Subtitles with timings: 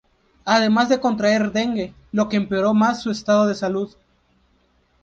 [0.45, 3.95] Además de contraer dengue, lo que empeoró más su estado de salud.